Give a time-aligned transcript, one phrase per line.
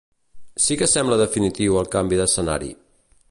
[0.67, 2.73] Sí que sembla definitiu el canvi d’escenari.